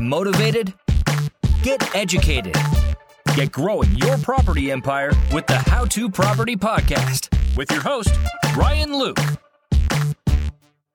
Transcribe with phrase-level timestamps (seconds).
[0.00, 0.72] motivated?
[1.62, 2.56] Get educated.
[3.34, 8.10] Get growing your property empire with the How to Property Podcast with your host,
[8.56, 9.18] Ryan Luke.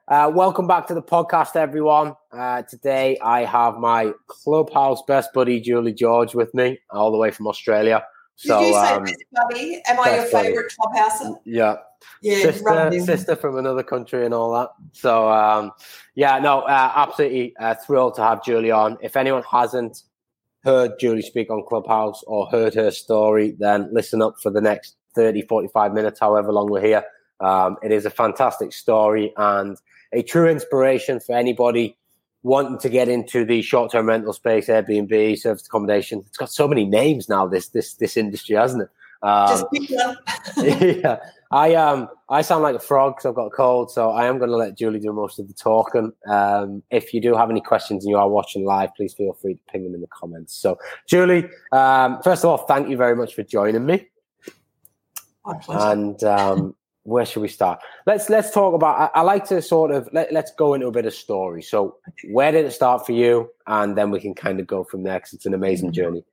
[0.07, 2.15] Uh, welcome back to the podcast, everyone.
[2.31, 7.31] Uh, today I have my clubhouse best buddy, Julie George, with me, all the way
[7.31, 8.03] from Australia.
[8.35, 9.81] So, Did you say um, best buddy?
[9.87, 11.23] Am I your favourite clubhouse?
[11.45, 11.77] Yeah.
[12.21, 14.69] Yeah, sister, sister from another country and all that.
[14.93, 15.71] So, um,
[16.15, 18.97] yeah, no, uh, absolutely uh, thrilled to have Julie on.
[19.01, 20.03] If anyone hasn't
[20.63, 24.95] heard Julie speak on Clubhouse or heard her story, then listen up for the next
[25.15, 27.03] 30, 45 minutes, however long we're here.
[27.39, 29.77] Um, it is a fantastic story and
[30.13, 31.97] a true inspiration for anybody
[32.43, 36.23] wanting to get into the short-term rental space, Airbnb, service accommodation.
[36.27, 37.47] It's got so many names now.
[37.47, 38.89] This this this industry, hasn't it?
[39.25, 39.63] Um,
[40.57, 41.17] yeah,
[41.51, 44.37] I um I sound like a frog because I've got a cold, so I am
[44.37, 46.11] going to let Julie do most of the talking.
[46.27, 49.55] Um, if you do have any questions and you are watching live, please feel free
[49.55, 50.55] to ping them in the comments.
[50.55, 54.07] So, Julie, um, first of all, thank you very much for joining me.
[55.45, 55.91] My pleasure.
[55.91, 57.79] And um, where should we start?
[58.05, 59.11] Let's let's talk about.
[59.15, 61.63] I, I, like to sort of let, let's go into a bit of story.
[61.63, 61.97] So,
[62.29, 63.49] where did it start for you?
[63.65, 66.03] And then we can kind of go from there because it's an amazing mm-hmm.
[66.03, 66.23] journey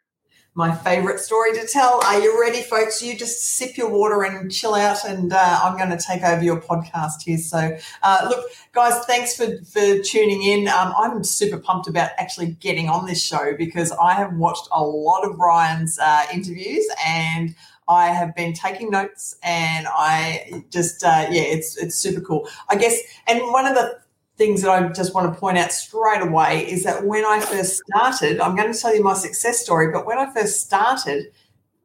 [0.55, 2.03] my favorite story to tell.
[2.05, 3.03] Are you ready, folks?
[3.03, 6.43] You just sip your water and chill out, and uh, I'm going to take over
[6.43, 7.39] your podcast here.
[7.39, 10.69] So, uh, look, guys, thanks for, for tuning in.
[10.69, 14.83] Um, I'm super pumped about actually getting on this show because I have watched a
[14.83, 17.55] lot of Ryan's uh, interviews and
[17.89, 22.49] I have been taking notes and I just uh, yeah, it's it's super cool.
[22.69, 24.02] I guess, and one of the
[24.43, 27.81] things that I just want to point out straight away is that when I first
[27.87, 31.27] started, I'm going to tell you my success story, but when I first started,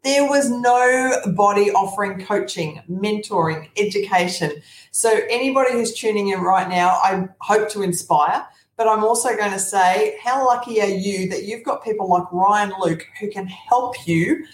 [0.03, 4.53] there was nobody offering coaching, mentoring, education.
[4.89, 8.43] So, anybody who's tuning in right now, I hope to inspire.
[8.75, 12.23] But I'm also going to say, how lucky are you that you've got people like
[12.31, 14.45] Ryan Luke who can help you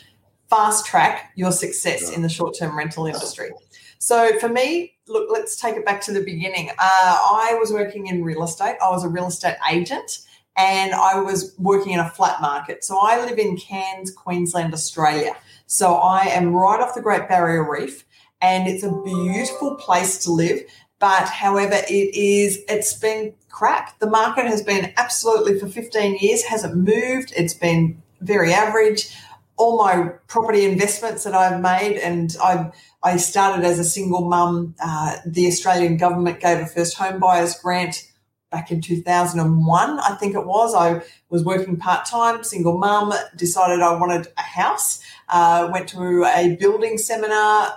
[0.49, 3.51] fast track your success in the short term rental industry?
[3.99, 6.69] So, for me, look, let's take it back to the beginning.
[6.69, 8.77] Uh, I was working in real estate.
[8.81, 10.19] I was a real estate agent
[10.55, 12.83] and I was working in a flat market.
[12.83, 15.35] So I live in Cairns, Queensland, Australia.
[15.65, 18.05] So I am right off the Great Barrier Reef
[18.41, 20.61] and it's a beautiful place to live.
[20.99, 23.99] But however, it is, it's been crap.
[23.99, 27.33] The market has been absolutely for 15 years, hasn't moved.
[27.35, 29.13] It's been very average.
[29.57, 34.75] All my property investments that I've made and I've I started as a single mum.
[34.81, 38.07] Uh, the Australian government gave a first home buyers grant
[38.53, 40.75] back in 2001, I think it was.
[40.75, 46.23] I was working part time, single mum, decided I wanted a house, uh, went to
[46.23, 47.73] a building seminar,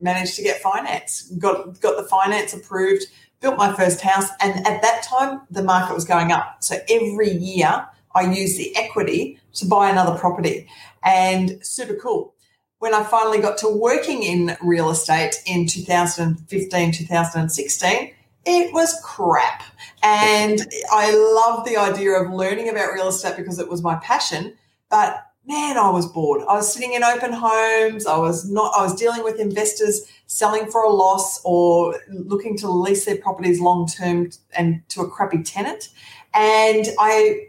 [0.00, 3.06] managed to get finance, got, got the finance approved,
[3.40, 4.28] built my first house.
[4.40, 6.62] And at that time, the market was going up.
[6.62, 7.86] So every year,
[8.18, 10.68] I used the equity to buy another property
[11.02, 12.34] and super cool
[12.78, 18.14] when I finally got to working in real estate in 2015, 2016,
[18.46, 19.62] it was crap.
[20.02, 20.60] And
[20.92, 24.56] I loved the idea of learning about real estate because it was my passion.
[24.90, 26.42] But man, I was bored.
[26.48, 28.06] I was sitting in open homes.
[28.06, 32.70] I was not, I was dealing with investors selling for a loss or looking to
[32.70, 35.88] lease their properties long term and to a crappy tenant.
[36.32, 37.47] And I,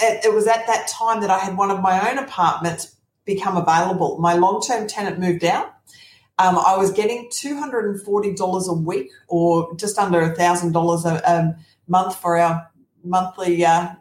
[0.00, 4.18] it was at that time that I had one of my own apartments become available.
[4.18, 5.74] My long term tenant moved out.
[6.38, 12.70] Um, I was getting $240 a week or just under $1,000 a month for our
[13.02, 13.94] monthly uh,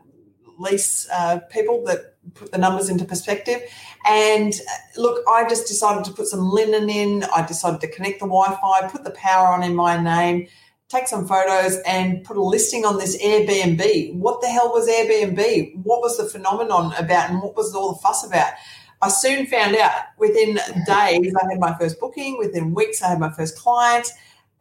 [0.58, 3.62] lease uh, people that put the numbers into perspective.
[4.06, 7.24] And uh, look, I just decided to put some linen in.
[7.36, 10.47] I decided to connect the Wi Fi, put the power on in my name,
[10.88, 14.16] take some photos, and put a listing on this Airbnb.
[14.16, 15.84] What the hell was Airbnb?
[15.84, 18.53] What was the phenomenon about, and what was all the fuss about?
[19.01, 23.19] I soon found out within days, I had my first booking, within weeks, I had
[23.19, 24.07] my first client,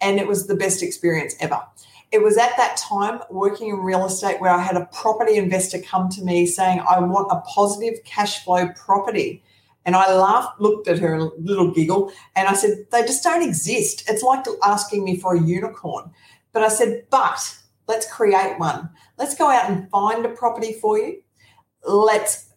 [0.01, 1.63] and it was the best experience ever.
[2.11, 5.79] It was at that time working in real estate where I had a property investor
[5.81, 9.43] come to me saying, I want a positive cash flow property.
[9.86, 14.09] And I laughed, looked at her, little giggle, and I said, They just don't exist.
[14.09, 16.10] It's like asking me for a unicorn.
[16.53, 18.91] But I said, But let's create one.
[19.19, 21.21] Let's go out and find a property for you.
[21.86, 22.51] Let's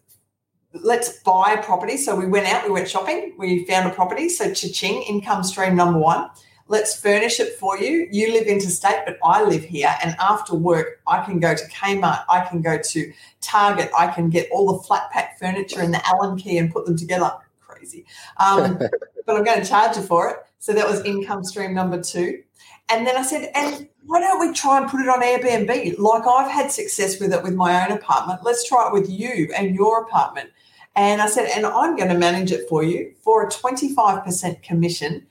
[0.72, 1.96] let's buy a property.
[1.96, 4.28] So we went out, we went shopping, we found a property.
[4.28, 6.28] So cha-ching, income stream number one.
[6.68, 8.06] Let's furnish it for you.
[8.10, 9.94] You live interstate, but I live here.
[10.04, 14.28] And after work, I can go to Kmart, I can go to Target, I can
[14.28, 17.32] get all the flat pack furniture and the Allen key and put them together.
[17.60, 18.04] Crazy.
[18.36, 18.78] Um,
[19.26, 20.36] but I'm going to charge you for it.
[20.58, 22.42] So that was income stream number two.
[22.90, 25.98] And then I said, and why don't we try and put it on Airbnb?
[25.98, 28.40] Like I've had success with it with my own apartment.
[28.42, 30.50] Let's try it with you and your apartment.
[30.96, 35.26] And I said, and I'm going to manage it for you for a 25% commission.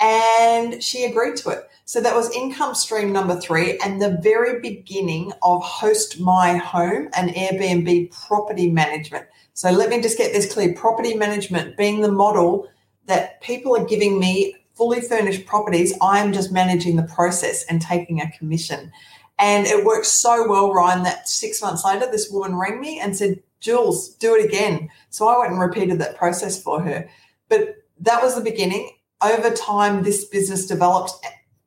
[0.00, 1.68] And she agreed to it.
[1.84, 7.08] So that was income stream number three and the very beginning of Host My Home
[7.16, 9.26] and Airbnb property management.
[9.54, 12.68] So let me just get this clear property management being the model
[13.06, 15.92] that people are giving me fully furnished properties.
[16.00, 18.92] I am just managing the process and taking a commission.
[19.38, 23.16] And it worked so well, Ryan, that six months later, this woman rang me and
[23.16, 24.88] said, Jules, do it again.
[25.10, 27.08] So I went and repeated that process for her.
[27.48, 28.90] But that was the beginning.
[29.22, 31.12] Over time, this business developed.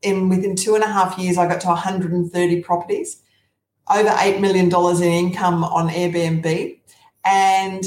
[0.01, 3.21] In within two and a half years, I got to 130 properties,
[3.87, 6.79] over $8 million in income on Airbnb.
[7.23, 7.83] And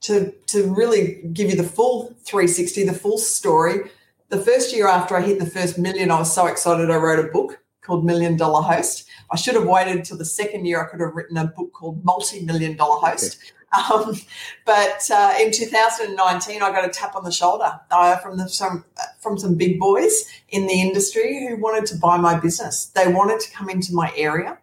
[0.00, 3.88] to, to really give you the full 360, the full story,
[4.30, 7.24] the first year after I hit the first million, I was so excited I wrote
[7.24, 9.06] a book called Million Dollar Host.
[9.30, 10.82] I should have waited till the second year.
[10.82, 13.38] I could have written a book called Multi Million Dollar Host.
[13.72, 14.16] Um,
[14.66, 18.84] but uh, in 2019, I got a tap on the shoulder uh, from the, some
[19.18, 22.86] from some big boys in the industry who wanted to buy my business.
[22.94, 24.58] They wanted to come into my area.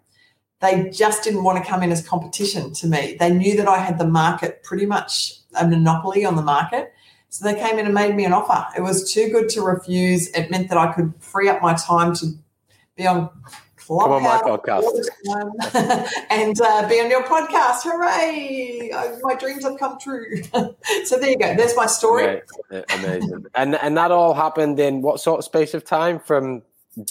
[0.61, 3.15] They just didn't want to come in as competition to me.
[3.19, 6.93] They knew that I had the market pretty much a monopoly on the market.
[7.29, 8.67] So they came in and made me an offer.
[8.75, 10.27] It was too good to refuse.
[10.31, 12.33] It meant that I could free up my time to
[12.95, 13.29] be on
[13.89, 16.13] Clubhouse on my podcast.
[16.29, 17.81] and uh, be on your podcast.
[17.83, 18.91] Hooray!
[19.23, 20.43] My dreams have come true.
[21.05, 21.55] so there you go.
[21.55, 22.41] There's my story.
[22.69, 23.45] Amazing.
[23.55, 26.61] and and that all happened in what sort of space of time from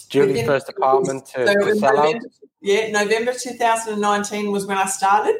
[0.08, 2.22] Julie's Within, first apartment to, so to sell November, out?
[2.60, 5.36] Yeah, November 2019 was when I started,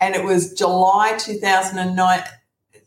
[0.00, 2.22] and it was July 2009.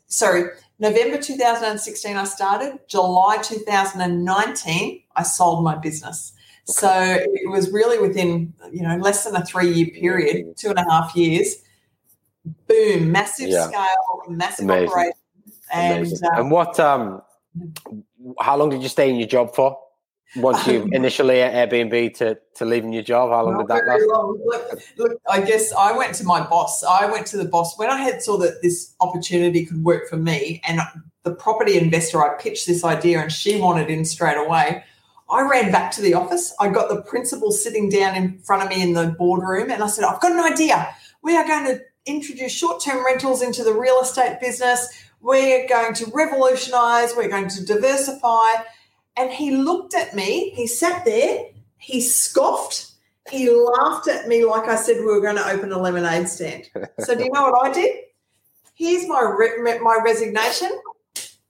[0.06, 0.44] Sorry,
[0.78, 2.78] November 2016 I started.
[2.88, 6.32] July 2019 I sold my business.
[6.64, 10.78] So it was really within, you know, less than a three year period, two and
[10.78, 11.56] a half years.
[12.66, 13.66] Boom, massive yeah.
[13.66, 13.86] scale,
[14.28, 14.88] massive Amazing.
[14.88, 15.12] operation.
[15.72, 17.22] And, um, and what, um,
[18.40, 19.78] how long did you stay in your job for?
[20.36, 24.02] Once you initially at Airbnb to, to leaving your job, how long did that last?
[24.44, 26.82] Look, look, I guess I went to my boss.
[26.82, 30.16] I went to the boss when I had saw that this opportunity could work for
[30.16, 30.80] me, and
[31.22, 34.84] the property investor I pitched this idea, and she wanted in straight away.
[35.28, 36.54] I ran back to the office.
[36.60, 39.86] I got the principal sitting down in front of me in the boardroom and I
[39.86, 40.94] said, I've got an idea.
[41.22, 44.88] We are going to introduce short term rentals into the real estate business.
[45.20, 48.62] We're going to revolutionize, we're going to diversify.
[49.16, 51.46] And he looked at me, he sat there,
[51.78, 52.92] he scoffed,
[53.30, 56.68] he laughed at me like I said we were going to open a lemonade stand.
[56.98, 57.96] So, do you know what I did?
[58.74, 60.70] Here's my, re- my resignation.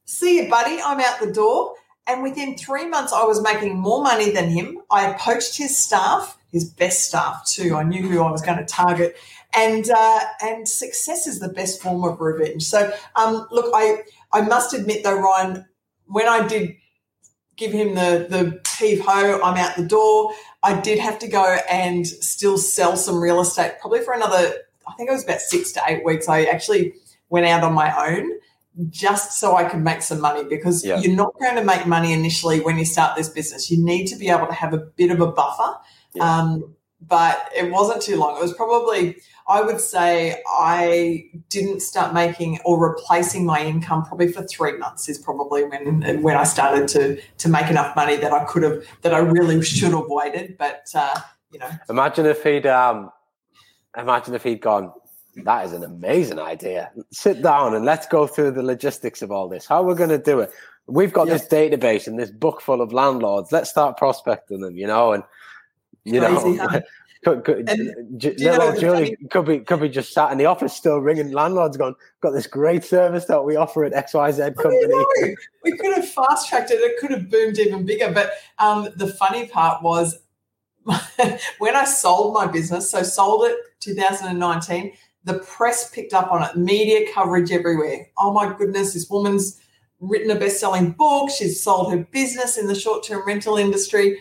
[0.04, 0.80] See you, buddy.
[0.80, 1.74] I'm out the door.
[2.06, 4.78] And within three months, I was making more money than him.
[4.90, 7.74] I poached his staff, his best staff too.
[7.74, 9.16] I knew who I was going to target,
[9.56, 12.64] and uh, and success is the best form of revenge.
[12.64, 14.02] So, um, look, I
[14.32, 15.64] I must admit though, Ryan,
[16.06, 16.76] when I did
[17.56, 20.32] give him the the heave ho, I'm out the door.
[20.62, 24.54] I did have to go and still sell some real estate, probably for another.
[24.86, 26.28] I think it was about six to eight weeks.
[26.28, 26.94] I actually
[27.30, 28.30] went out on my own
[28.90, 30.98] just so I could make some money because yeah.
[30.98, 33.70] you're not going to make money initially when you start this business.
[33.70, 35.78] You need to be able to have a bit of a buffer.
[36.14, 36.38] Yeah.
[36.38, 38.36] Um, but it wasn't too long.
[38.36, 39.16] It was probably,
[39.46, 45.08] I would say, I didn't start making or replacing my income probably for three months.
[45.08, 48.84] Is probably when when I started to to make enough money that I could have
[49.02, 50.56] that I really should have waited.
[50.56, 51.20] But uh,
[51.52, 53.10] you know, imagine if he'd um,
[53.96, 54.92] imagine if he'd gone
[55.36, 56.92] that is an amazing idea.
[57.10, 59.66] Sit down and let's go through the logistics of all this.
[59.66, 60.52] How we're going to do it.
[60.86, 63.50] We've got this database and this book full of landlords.
[63.50, 65.22] Let's start prospecting them, you know, and
[66.04, 66.82] you Crazy, know,
[67.24, 70.98] could, could, and, little Julie could be could be just sat in the office still
[70.98, 75.36] ringing landlords, going, "Got this great service that we offer at X Y Z company."
[75.62, 76.74] we could have fast tracked it.
[76.74, 78.12] It could have boomed even bigger.
[78.12, 80.18] But um, the funny part was
[81.58, 82.90] when I sold my business.
[82.90, 84.92] So sold it 2019
[85.24, 88.06] the press picked up on it, media coverage everywhere.
[88.18, 89.60] Oh my goodness, this woman's
[90.00, 91.30] written a best selling book.
[91.30, 94.20] She's sold her business in the short term rental industry.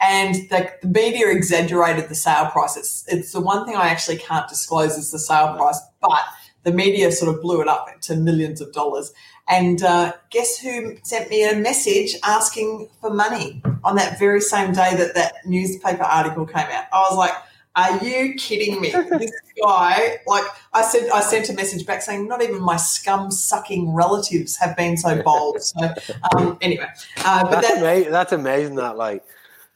[0.00, 2.76] And the, the, media exaggerated the sale price.
[2.76, 6.20] It's, it's the one thing I actually can't disclose is the sale price, but
[6.64, 9.12] the media sort of blew it up to millions of dollars.
[9.48, 14.72] And uh, guess who sent me a message asking for money on that very same
[14.72, 16.84] day that that newspaper article came out?
[16.92, 17.32] I was like,
[17.76, 18.90] Are you kidding me?
[19.18, 23.30] this guy, like I said, I sent a message back saying, not even my scum
[23.30, 25.60] sucking relatives have been so bold.
[25.62, 25.92] So
[26.36, 26.86] um, anyway,
[27.24, 28.12] uh, but that's, amazing.
[28.12, 29.24] That's amazing that like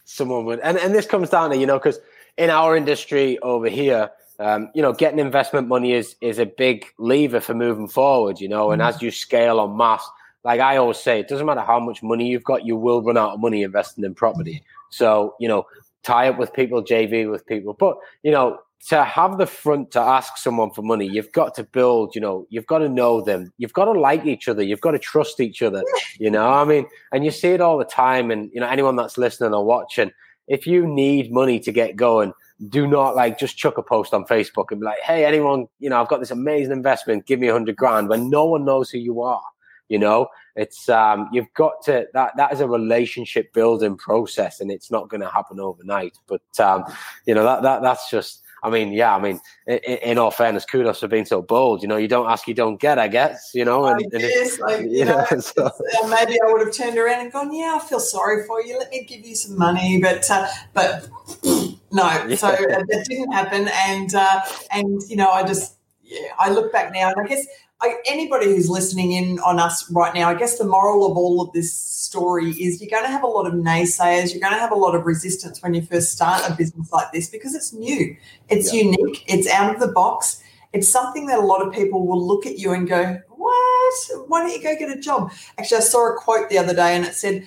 [0.05, 1.99] someone would, and and this comes down to you know because
[2.37, 4.11] in our industry over here.
[4.41, 8.39] Um, you know, getting investment money is is a big lever for moving forward.
[8.39, 8.89] You know, and mm-hmm.
[8.95, 10.09] as you scale on mass,
[10.45, 13.19] like I always say, it doesn't matter how much money you've got, you will run
[13.19, 14.63] out of money investing in property.
[14.91, 15.67] So, you know,
[16.03, 17.75] tie up with people, JV with people.
[17.79, 21.65] But, you know, to have the front to ask someone for money, you've got to
[21.65, 23.53] build, you know, you've got to know them.
[23.59, 24.63] You've got to like each other.
[24.63, 25.83] You've got to trust each other.
[26.19, 28.31] You know, I mean, and you see it all the time.
[28.31, 30.13] And, you know, anyone that's listening or watching,
[30.47, 32.33] if you need money to get going,
[32.69, 35.91] do not like just chuck a post on Facebook and be like, hey, anyone, you
[35.91, 38.91] know, I've got this amazing investment, give me a hundred grand when no one knows
[38.91, 39.43] who you are.
[39.89, 44.71] You know, it's um, you've got to that that is a relationship building process, and
[44.71, 46.19] it's not going to happen overnight.
[46.27, 46.85] But um,
[47.27, 48.43] you know that that that's just.
[48.61, 49.15] I mean, yeah.
[49.15, 51.81] I mean, in, in, all fairness, kudos for being so bold.
[51.81, 52.99] You know, you don't ask, you don't get.
[52.99, 53.53] I guess.
[53.55, 55.67] You know, and, and like, you, know, know so.
[55.67, 58.77] uh, maybe I would have turned around and gone, "Yeah, I feel sorry for you.
[58.77, 61.09] Let me give you some money." But uh, but
[61.45, 62.35] no, yeah.
[62.35, 63.69] so that didn't happen.
[63.73, 64.41] And uh,
[64.73, 67.47] and you know, I just yeah, I look back now, and I guess
[67.81, 71.41] I, anybody who's listening in on us right now, I guess the moral of all
[71.41, 74.33] of this story is you're going to have a lot of naysayers.
[74.33, 77.13] You're going to have a lot of resistance when you first start a business like
[77.13, 78.17] this because it's new,
[78.49, 78.83] it's yeah.
[78.83, 80.43] unique, it's out of the box.
[80.73, 83.95] It's something that a lot of people will look at you and go, What?
[84.27, 85.33] Why don't you go get a job?
[85.57, 87.47] Actually, I saw a quote the other day and it said,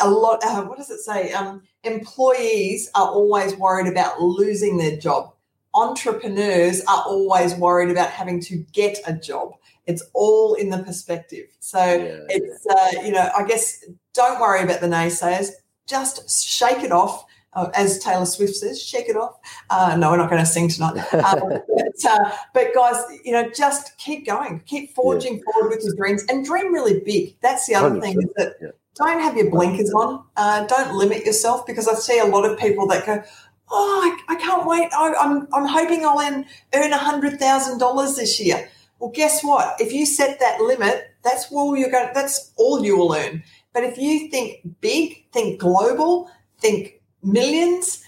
[0.00, 1.32] a lot, uh, what does it say?
[1.32, 5.34] Um, employees are always worried about losing their job
[5.78, 9.52] entrepreneurs are always worried about having to get a job.
[9.86, 11.46] It's all in the perspective.
[11.60, 12.74] So yeah, it's, yeah.
[12.74, 15.50] Uh, you know, I guess don't worry about the naysayers.
[15.86, 17.24] Just shake it off.
[17.54, 19.36] Uh, as Taylor Swift says, shake it off.
[19.70, 21.02] Uh, no, we're not going to sing tonight.
[21.12, 25.52] Um, but, uh, but, guys, you know, just keep going, keep forging yeah.
[25.52, 27.36] forward with your dreams, and dream really big.
[27.40, 30.24] That's the other thing is that don't have your blinkers on.
[30.36, 33.22] Uh, don't limit yourself because I see a lot of people that go,
[33.70, 34.88] oh, I, I can't wait.
[34.92, 38.68] I, am I'm, I'm hoping I'll earn $100,000 this year.
[38.98, 39.80] Well, guess what?
[39.80, 42.10] If you set that limit, that's all you're going.
[42.14, 43.42] That's all you will earn.
[43.72, 48.02] But if you think big, think global, think millions,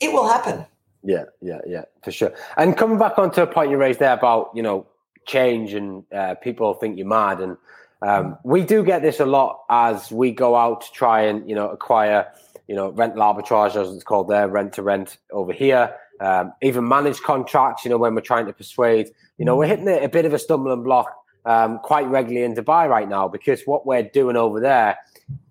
[0.00, 0.66] it will happen.
[1.02, 2.34] Yeah, yeah, yeah, for sure.
[2.56, 4.86] And coming back onto a point you raised there about you know
[5.26, 7.56] change and uh, people think you're mad, and
[8.02, 11.54] um, we do get this a lot as we go out to try and you
[11.54, 12.26] know acquire
[12.68, 15.94] you know, rental arbitrage, as it's called there, rent to rent over here.
[16.20, 19.88] Um, even managed contracts, you know, when we're trying to persuade, you know, we're hitting
[19.88, 21.14] a bit of a stumbling block
[21.46, 24.98] um, quite regularly in Dubai right now because what we're doing over there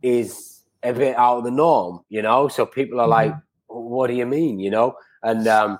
[0.02, 2.48] is a bit out of the norm, you know.
[2.48, 3.34] So people are like,
[3.68, 5.80] "What do you mean?" You know, and um,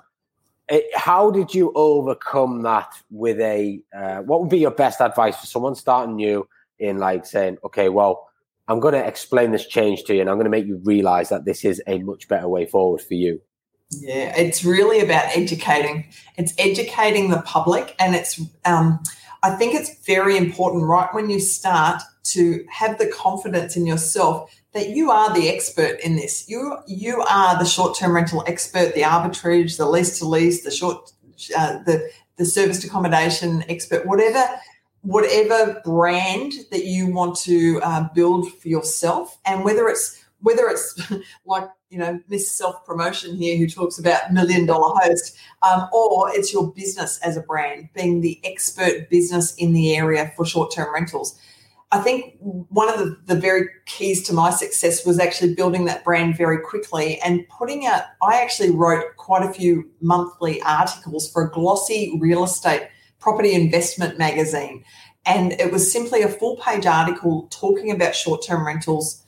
[0.68, 3.82] it, how did you overcome that with a?
[3.94, 7.88] Uh, what would be your best advice for someone starting new in like saying, "Okay,
[7.88, 8.25] well."
[8.68, 11.28] I'm going to explain this change to you and I'm going to make you realize
[11.28, 13.40] that this is a much better way forward for you.
[13.90, 16.06] Yeah, it's really about educating.
[16.36, 18.40] It's educating the public, and it's.
[18.64, 19.00] Um,
[19.42, 24.52] I think it's very important right when you start to have the confidence in yourself
[24.72, 26.48] that you are the expert in this.
[26.48, 30.72] You you are the short term rental expert, the arbitrage, the lease to lease, the
[30.72, 31.12] short
[31.56, 34.44] uh, the the serviced accommodation expert, whatever
[35.06, 41.00] whatever brand that you want to uh, build for yourself and whether it's whether it's
[41.46, 46.28] like you know miss self promotion here who talks about million dollar host um, or
[46.34, 50.74] it's your business as a brand being the expert business in the area for short
[50.74, 51.38] term rentals.
[51.92, 56.02] I think one of the, the very keys to my success was actually building that
[56.02, 61.46] brand very quickly and putting out i actually wrote quite a few monthly articles for
[61.46, 64.84] a glossy real estate property investment magazine.
[65.24, 69.24] And it was simply a full page article talking about short term rentals.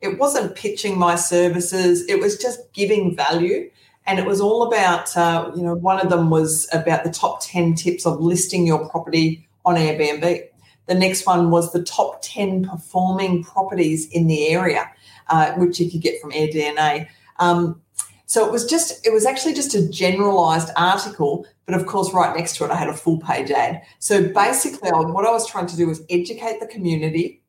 [0.00, 3.70] It wasn't pitching my services, it was just giving value.
[4.08, 7.40] And it was all about, uh, you know, one of them was about the top
[7.42, 10.44] 10 tips of listing your property on Airbnb.
[10.86, 14.88] The next one was the top 10 performing properties in the area,
[15.28, 17.08] uh, which you could get from AirDNA.
[17.40, 17.82] Um,
[18.26, 22.36] so it was just, it was actually just a generalized article, but of course, right
[22.36, 23.82] next to it, I had a full page ad.
[24.00, 27.40] So basically, what I was trying to do was educate the community,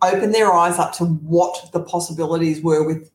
[0.00, 3.10] open their eyes up to what the possibilities were with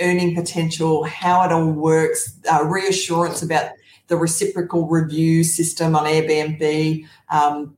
[0.00, 3.72] earning potential, how it all works, uh, reassurance about
[4.06, 7.76] the reciprocal review system on Airbnb, um,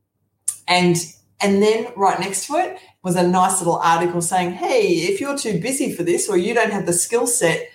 [0.68, 0.96] and
[1.40, 5.36] and then right next to it was a nice little article saying, "Hey, if you're
[5.36, 7.68] too busy for this or you don't have the skill set,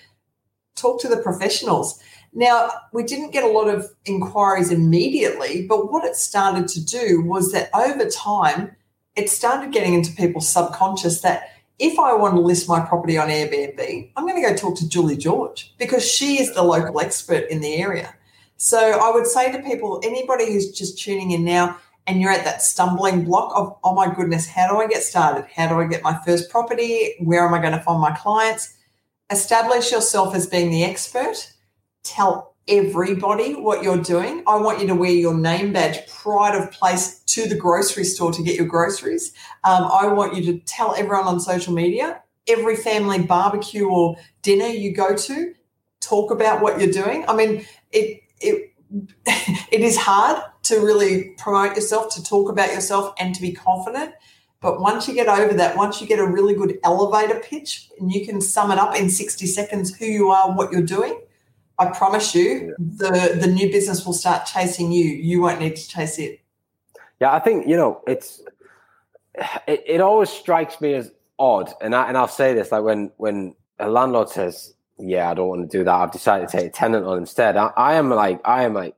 [0.80, 2.02] talk to the professionals.
[2.34, 7.22] Now, we didn't get a lot of inquiries immediately, but what it started to do
[7.22, 8.76] was that over time,
[9.16, 13.30] it started getting into people's subconscious that if I want to list my property on
[13.30, 17.46] Airbnb, I'm going to go talk to Julie George because she is the local expert
[17.50, 18.14] in the area.
[18.58, 22.44] So I would say to people, anybody who's just tuning in now and you're at
[22.44, 25.46] that stumbling block of, oh my goodness, how do I get started?
[25.56, 27.16] How do I get my first property?
[27.20, 28.76] Where am I going to find my clients?
[29.32, 31.54] Establish yourself as being the expert.
[32.04, 34.44] Tell everybody what you're doing.
[34.48, 38.32] I want you to wear your name badge pride of place to the grocery store
[38.32, 39.34] to get your groceries.
[39.64, 44.68] Um, I want you to tell everyone on social media, every family barbecue or dinner
[44.68, 45.54] you go to,
[46.00, 47.26] talk about what you're doing.
[47.28, 48.74] I mean, it it
[49.72, 54.14] it is hard to really promote yourself, to talk about yourself, and to be confident.
[54.62, 58.12] But once you get over that, once you get a really good elevator pitch and
[58.12, 61.20] you can sum it up in 60 seconds who you are, what you're doing,
[61.80, 65.06] I promise you, the the new business will start chasing you.
[65.06, 66.42] You won't need to chase it.
[67.22, 68.42] Yeah, I think you know it's
[69.66, 73.12] it, it always strikes me as odd, and I and I'll say this like when
[73.16, 75.94] when a landlord says, "Yeah, I don't want to do that.
[75.94, 78.96] I've decided to take a tenant on instead." I, I am like, I am like,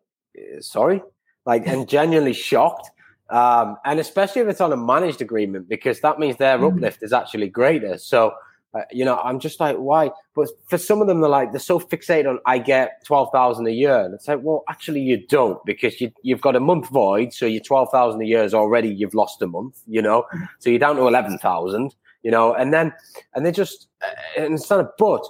[0.61, 1.03] sorry,
[1.45, 2.89] like, and genuinely shocked.
[3.31, 6.77] Um, and especially if it's on a managed agreement, because that means their mm-hmm.
[6.77, 7.97] uplift is actually greater.
[7.97, 8.33] So
[8.73, 10.11] uh, you know, I'm just like, why?
[10.33, 13.71] But for some of them, they're like, they're so fixated on, I get 12,000 a
[13.71, 13.99] year.
[13.99, 17.33] And it's like, well, actually, you don't because you, you've got a month void.
[17.33, 20.25] So your 12,000 a year is already, you've lost a month, you know?
[20.59, 22.53] So you're down to 11,000, you know?
[22.53, 22.93] And then,
[23.35, 24.07] and they just, uh,
[24.37, 25.27] it's not a but.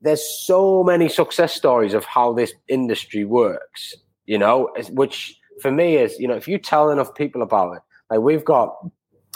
[0.00, 5.96] There's so many success stories of how this industry works, you know, which for me
[5.96, 8.76] is, you know, if you tell enough people about it, like we've got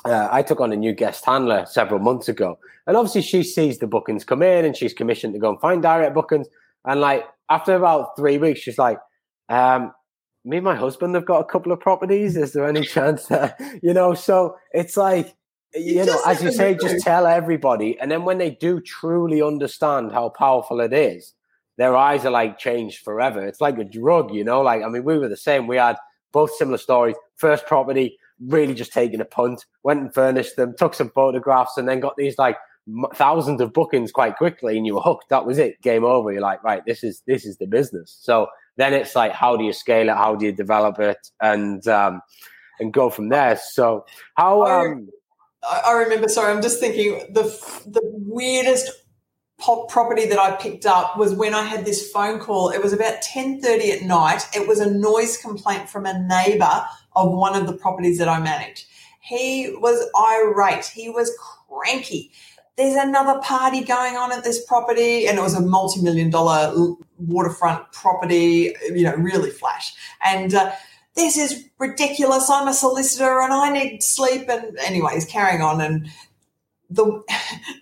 [0.04, 3.78] uh, I took on a new guest handler several months ago, and obviously she sees
[3.78, 6.49] the bookings come in, and she's commissioned to go and find direct bookings.
[6.85, 8.99] And like after about three weeks, she's like,
[9.49, 9.92] um,
[10.45, 12.37] "Me and my husband have got a couple of properties.
[12.37, 15.35] Is there any chance that you know?" So it's like
[15.75, 19.42] you, you know, as you say, just tell everybody, and then when they do truly
[19.42, 21.35] understand how powerful it is,
[21.78, 23.45] their eyes are like changed forever.
[23.45, 24.61] It's like a drug, you know.
[24.61, 25.66] Like I mean, we were the same.
[25.66, 25.97] We had
[26.33, 27.16] both similar stories.
[27.37, 31.89] First property really just taking a punt, went and furnished them, took some photographs, and
[31.89, 32.56] then got these like
[33.15, 35.28] thousands of bookings quite quickly, and you were hooked.
[35.30, 36.32] That was it, game over.
[36.32, 38.17] You're like, right, this is this is the business.
[38.21, 40.17] So then it's like, how do you scale it?
[40.17, 41.30] How do you develop it?
[41.41, 42.21] And um,
[42.78, 43.56] and go from there.
[43.56, 44.65] So how?
[44.65, 45.08] Um,
[45.84, 46.28] I remember.
[46.28, 47.43] Sorry, I'm just thinking the
[47.86, 48.91] the weirdest
[49.58, 52.71] property that I picked up was when I had this phone call.
[52.71, 54.47] It was about 10:30 at night.
[54.54, 58.38] It was a noise complaint from a neighbor of one of the properties that I
[58.38, 58.86] manage.
[59.21, 60.84] He was irate.
[60.84, 61.32] He was
[61.69, 62.30] cranky.
[62.76, 67.90] There's another party going on at this property, and it was a multi-million dollar waterfront
[67.92, 68.75] property.
[68.90, 69.95] You know, really flash.
[70.23, 70.73] And uh,
[71.14, 72.50] this is ridiculous.
[72.50, 74.49] I'm a solicitor, and I need sleep.
[74.50, 76.10] And anyways, carrying on, and
[76.88, 77.04] the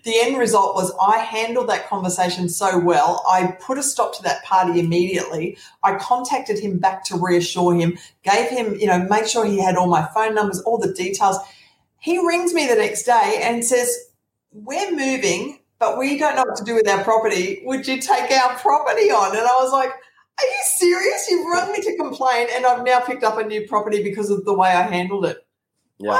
[0.03, 3.23] the end result was I handled that conversation so well.
[3.29, 5.57] I put a stop to that party immediately.
[5.83, 9.75] I contacted him back to reassure him, gave him, you know, make sure he had
[9.75, 11.37] all my phone numbers, all the details.
[11.99, 13.95] He rings me the next day and says,
[14.51, 17.61] "We're moving, but we don't know what to do with our property.
[17.65, 21.29] Would you take our property on?" And I was like, "Are you serious?
[21.29, 24.45] You've rung me to complain, and I've now picked up a new property because of
[24.45, 25.45] the way I handled it."
[25.99, 26.19] Yeah.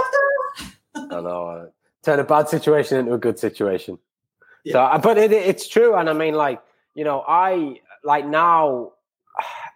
[0.95, 1.71] I know
[2.06, 3.98] turn a bad situation into a good situation.
[4.63, 4.74] Yeah.
[4.74, 6.62] So, uh, but it, it's true, and I mean, like
[6.94, 8.91] you know, I like now.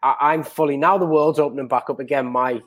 [0.01, 0.97] I, am fully now.
[0.97, 2.27] The world's opening back up again.
[2.27, 2.61] My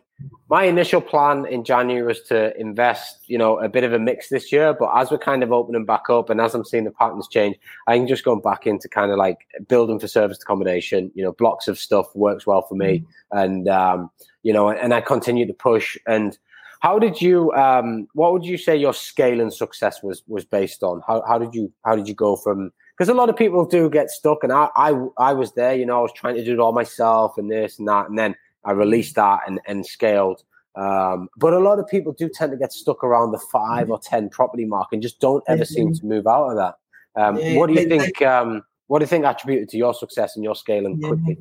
[0.51, 4.29] my initial plan in January was to invest, you know, a bit of a mix
[4.29, 4.75] this year.
[4.79, 7.57] But as we're kind of opening back up, and as I'm seeing the patterns change,
[7.87, 11.11] I'm just going back into kind of like building for service accommodation.
[11.15, 13.39] You know, blocks of stuff works well for me, mm-hmm.
[13.39, 14.11] and um,
[14.43, 16.37] you know, and I continue to push and
[16.83, 17.53] how did you?
[17.53, 21.01] Um, what would you say your scale and success was was based on?
[21.07, 22.73] How how did you how did you go from?
[22.99, 25.77] Because a lot of people do get stuck, and I, I I was there.
[25.77, 28.19] You know, I was trying to do it all myself and this and that, and
[28.19, 30.43] then I released that and and scaled.
[30.75, 34.01] Um, but a lot of people do tend to get stuck around the five or
[34.01, 36.75] ten property mark and just don't ever seem to move out of that.
[37.15, 38.21] Um, yeah, what do you think?
[38.23, 41.09] Um, what do you think attributed to your success and your scaling yeah.
[41.11, 41.39] quickly?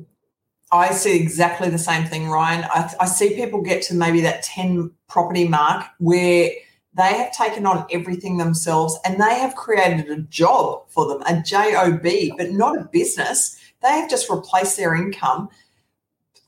[0.72, 2.64] I see exactly the same thing, Ryan.
[2.64, 6.50] I, I, see people get to maybe that 10 property mark where
[6.94, 11.42] they have taken on everything themselves and they have created a job for them, a
[11.42, 12.02] job,
[12.38, 13.58] but not a business.
[13.82, 15.50] They have just replaced their income.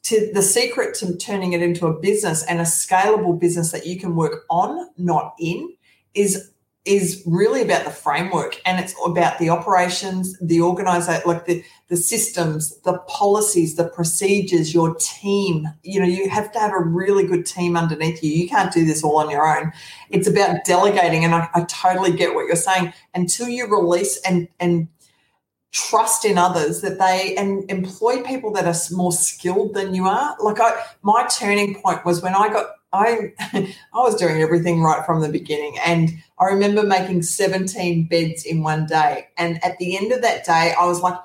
[0.05, 3.99] To the secret to turning it into a business and a scalable business that you
[3.99, 5.75] can work on, not in,
[6.13, 6.51] is
[6.85, 11.97] is really about the framework and it's about the operations, the organization, like the, the
[11.97, 15.67] systems, the policies, the procedures, your team.
[15.83, 18.31] You know, you have to have a really good team underneath you.
[18.31, 19.73] You can't do this all on your own.
[20.11, 21.25] It's about delegating.
[21.25, 22.93] And I, I totally get what you're saying.
[23.15, 24.89] Until you release and, and
[25.75, 30.37] trust in others that they and employ people that are more skilled than you are.
[30.41, 35.05] Like I, my turning point was when I got I I was doing everything right
[35.05, 35.77] from the beginning.
[35.85, 39.29] And I remember making 17 beds in one day.
[39.37, 41.19] And at the end of that day, I was like,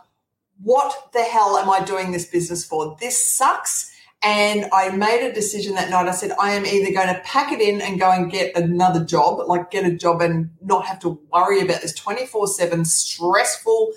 [0.62, 2.98] what the hell am I doing this business for?
[3.00, 3.92] This sucks.
[4.22, 6.08] And I made a decision that night.
[6.08, 9.06] I said, I am either going to pack it in and go and get another
[9.06, 13.94] job, like get a job and not have to worry about this 24 7 stressful,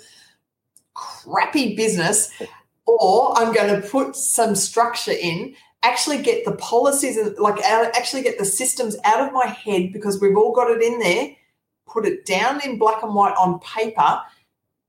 [0.93, 2.31] crappy business,
[2.85, 8.23] or I'm going to put some structure in actually get the policies and like actually
[8.23, 11.35] get the systems out of my head because we've all got it in there,
[11.85, 14.21] put it down in black and white on paper,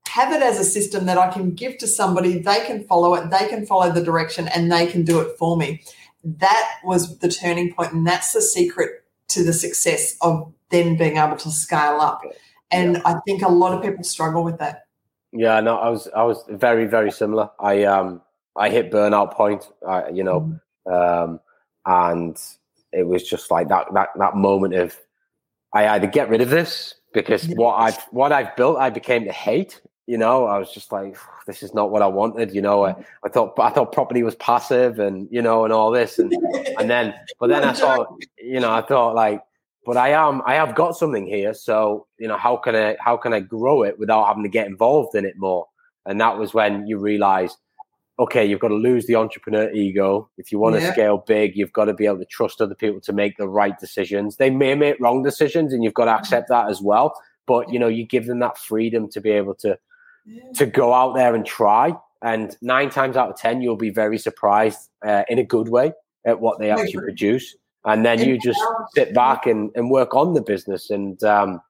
[0.08, 3.30] have it as a system that I can give to somebody, they can follow it,
[3.30, 5.82] they can follow the direction and they can do it for me.
[6.22, 11.16] That was the turning point and that's the secret to the success of then being
[11.16, 12.22] able to scale up.
[12.70, 13.02] And yeah.
[13.04, 14.86] I think a lot of people struggle with that.
[15.32, 17.50] Yeah, no, I was I was very very similar.
[17.58, 18.22] I um
[18.56, 19.68] I hit burnout point.
[19.86, 21.40] I, you know, mm um,
[21.86, 22.40] and
[22.92, 24.96] it was just like that that that moment of
[25.72, 29.32] I either get rid of this because what I've what I've built I became to
[29.32, 29.80] hate.
[30.06, 31.16] You know, I was just like,
[31.46, 32.54] this is not what I wanted.
[32.54, 32.94] You know, I,
[33.24, 36.30] I thought I thought property was passive, and you know, and all this, and
[36.78, 39.42] and then, but then I thought, you know, I thought like,
[39.86, 43.16] but I am I have got something here, so you know, how can I how
[43.16, 45.66] can I grow it without having to get involved in it more?
[46.04, 47.56] And that was when you realize
[48.18, 50.28] okay, you've got to lose the entrepreneur ego.
[50.38, 50.86] If you want yeah.
[50.86, 53.48] to scale big, you've got to be able to trust other people to make the
[53.48, 54.36] right decisions.
[54.36, 56.20] They may make wrong decisions, and you've got to mm-hmm.
[56.20, 57.14] accept that as well.
[57.46, 59.78] But you know, you give them that freedom to be able to
[60.26, 60.52] yeah.
[60.54, 61.94] to go out there and try.
[62.22, 65.92] And nine times out of ten, you'll be very surprised uh, in a good way
[66.24, 67.54] at what they actually produce.
[67.84, 68.60] And then you just
[68.94, 70.88] sit back and, and work on the business.
[70.88, 71.60] And um,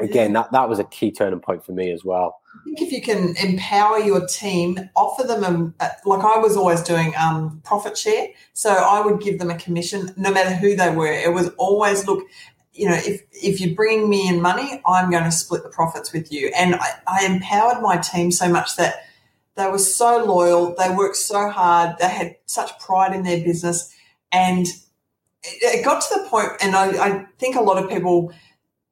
[0.00, 2.41] again, that, that was a key turning point for me as well.
[2.54, 6.82] I think if you can empower your team, offer them a, like I was always
[6.82, 8.28] doing um, profit share.
[8.52, 11.12] So I would give them a commission no matter who they were.
[11.12, 12.24] It was always look,
[12.72, 16.12] you know, if if you bring me in money, I'm going to split the profits
[16.12, 16.52] with you.
[16.56, 19.06] And I, I empowered my team so much that
[19.54, 20.74] they were so loyal.
[20.78, 21.96] They worked so hard.
[21.98, 23.94] They had such pride in their business,
[24.30, 24.66] and
[25.42, 26.50] it, got to the point.
[26.60, 28.32] And I, I think a lot of people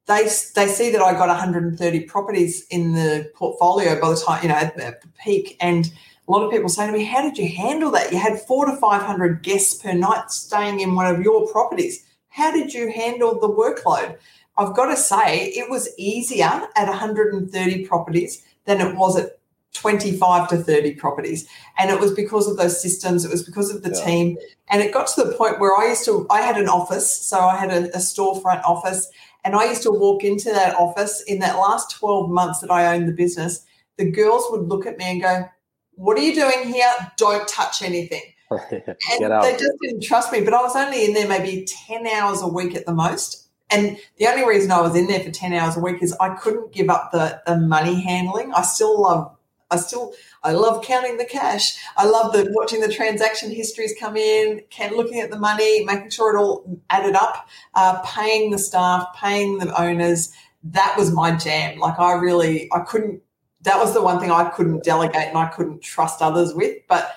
[0.06, 4.48] they they see that I got 130 properties in the portfolio by the time you
[4.48, 5.86] know at, the peak, and
[6.26, 8.12] a lot of people say to me, "How did you handle that?
[8.12, 12.04] You had four to 500 guests per night staying in one of your properties.
[12.28, 14.16] How did you handle the workload?"
[14.60, 19.38] I've got to say, it was easier at 130 properties than it was at
[19.72, 21.48] 25 to 30 properties.
[21.78, 24.04] And it was because of those systems, it was because of the yeah.
[24.04, 24.38] team.
[24.68, 27.40] And it got to the point where I used to, I had an office, so
[27.40, 29.08] I had a, a storefront office,
[29.44, 32.94] and I used to walk into that office in that last 12 months that I
[32.94, 33.64] owned the business.
[33.96, 35.48] The girls would look at me and go,
[35.94, 36.90] What are you doing here?
[37.16, 38.22] Don't touch anything.
[38.50, 40.40] and they just didn't trust me.
[40.40, 43.48] But I was only in there maybe 10 hours a week at the most.
[43.70, 46.34] And the only reason I was in there for 10 hours a week is I
[46.34, 48.52] couldn't give up the, the money handling.
[48.52, 49.36] I still love
[49.70, 51.76] I still I love counting the cash.
[51.96, 56.10] I love the watching the transaction histories come in, can, looking at the money, making
[56.10, 60.32] sure it all added up, uh, paying the staff, paying the owners.
[60.64, 61.78] That was my jam.
[61.78, 63.22] Like I really I couldn't.
[63.62, 66.78] That was the one thing I couldn't delegate and I couldn't trust others with.
[66.88, 67.14] But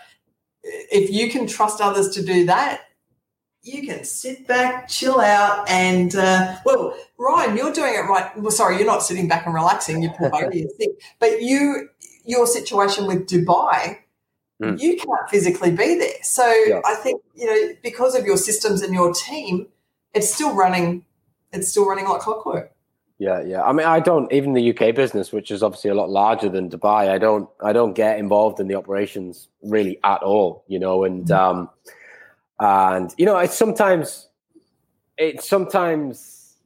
[0.64, 2.82] if you can trust others to do that,
[3.64, 8.38] you can sit back, chill out, and uh, well, Ryan, you're doing it right.
[8.38, 10.04] Well, sorry, you're not sitting back and relaxing.
[10.04, 10.14] You're
[10.54, 11.88] your thing, but you
[12.26, 14.00] your situation with Dubai,
[14.62, 14.80] mm.
[14.80, 16.22] you can't physically be there.
[16.24, 16.82] So yeah.
[16.86, 19.68] I think you know because of your systems and your team,
[20.14, 21.06] it's still running.
[21.52, 22.74] It's still running like clockwork.
[23.20, 23.64] Yeah, yeah.
[23.64, 26.70] I mean, I don't even the UK business, which is obviously a lot larger than
[26.70, 27.10] Dubai.
[27.10, 30.64] I don't, I don't get involved in the operations really at all.
[30.68, 31.38] You know, and mm.
[31.38, 31.70] um,
[32.60, 34.28] and you know, it's sometimes,
[35.18, 36.58] it's sometimes,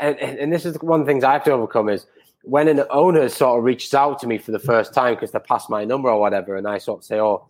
[0.00, 2.06] and, and this is one of the things I have to overcome is
[2.46, 5.38] when an owner sort of reaches out to me for the first time because they
[5.40, 7.44] passed my number or whatever, and I sort of say, "Oh,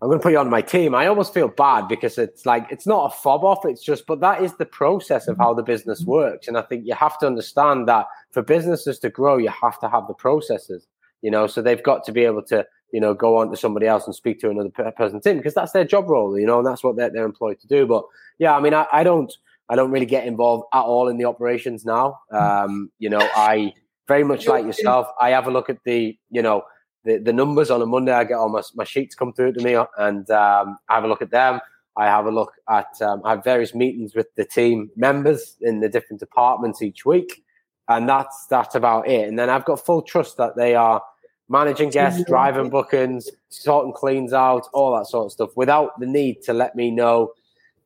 [0.00, 2.66] I'm going to put you on my team," I almost feel bad because it's like
[2.70, 3.66] it's not a fob off.
[3.66, 6.86] It's just, but that is the process of how the business works, and I think
[6.86, 10.86] you have to understand that for businesses to grow, you have to have the processes.
[11.20, 13.86] You know, so they've got to be able to, you know, go on to somebody
[13.86, 16.38] else and speak to another person's team because that's their job role.
[16.38, 17.86] You know, and that's what they're, they're employed to do.
[17.86, 18.04] But
[18.38, 19.32] yeah, I mean, I, I don't.
[19.66, 22.18] I don't really get involved at all in the operations now.
[22.30, 23.72] Um, you know, I
[24.08, 25.06] very much like yourself.
[25.20, 26.62] I have a look at the, you know,
[27.04, 28.12] the, the numbers on a Monday.
[28.12, 31.08] I get all my, my sheets come through to me and um, I have a
[31.08, 31.60] look at them.
[31.96, 35.80] I have a look at, um, I have various meetings with the team members in
[35.80, 37.44] the different departments each week.
[37.88, 39.28] And that's, that's about it.
[39.28, 41.02] And then I've got full trust that they are
[41.48, 46.42] managing guests, driving bookings, sorting cleans out, all that sort of stuff without the need
[46.42, 47.32] to let me know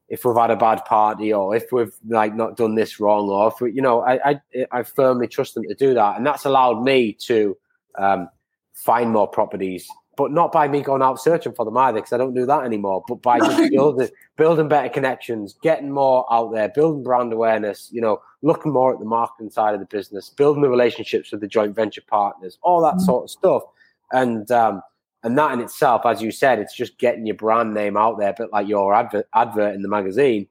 [0.09, 3.49] if we've had a bad party or if we've like not done this wrong or
[3.49, 4.41] if we, you know, I, I,
[4.73, 6.17] I firmly trust them to do that.
[6.17, 7.57] And that's allowed me to
[7.99, 8.29] um,
[8.75, 9.87] find more properties
[10.19, 12.65] but not by me going out searching for them either, because I don't do that
[12.65, 13.05] anymore.
[13.07, 18.01] But by just building building better connections, getting more out there, building brand awareness, you
[18.01, 21.47] know, looking more at the marketing side of the business, building the relationships with the
[21.47, 23.05] joint venture partners, all that mm-hmm.
[23.05, 23.63] sort of stuff.
[24.11, 24.83] And um,
[25.23, 28.35] and that in itself, as you said, it's just getting your brand name out there,
[28.37, 30.47] but like your advert advert in the magazine.